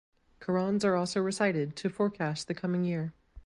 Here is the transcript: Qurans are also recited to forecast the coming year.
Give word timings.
Qurans 0.39 0.83
are 0.83 0.95
also 0.95 1.21
recited 1.21 1.75
to 1.75 1.87
forecast 1.87 2.47
the 2.47 2.55
coming 2.55 2.83
year. 2.83 3.13